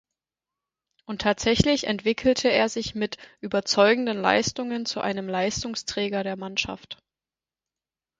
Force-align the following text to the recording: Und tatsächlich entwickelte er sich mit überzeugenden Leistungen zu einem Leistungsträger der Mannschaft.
Und 1.05 1.21
tatsächlich 1.21 1.85
entwickelte 1.85 2.51
er 2.51 2.69
sich 2.69 2.95
mit 2.95 3.19
überzeugenden 3.39 4.19
Leistungen 4.19 4.87
zu 4.87 4.99
einem 4.99 5.29
Leistungsträger 5.29 6.23
der 6.23 6.37
Mannschaft. 6.37 6.97